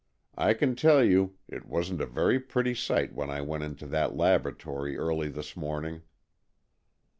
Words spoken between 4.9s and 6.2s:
early this morning."